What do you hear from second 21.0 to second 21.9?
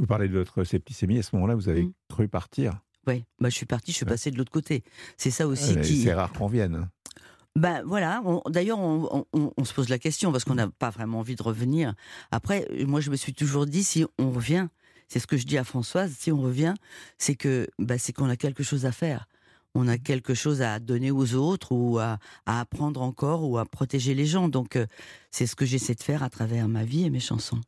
aux autres